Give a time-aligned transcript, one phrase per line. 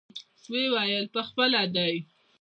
[0.49, 1.93] ويې ويل پخپله دى.